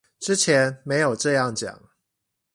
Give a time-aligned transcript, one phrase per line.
[0.19, 1.77] 之前沒有這樣講